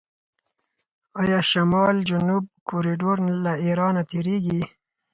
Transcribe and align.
آیا 1.21 1.39
شمال 1.51 1.95
جنوب 2.09 2.45
کوریډور 2.69 3.17
له 3.43 3.53
ایران 3.65 3.93
نه 3.97 4.03
تیریږي؟ 4.11 4.61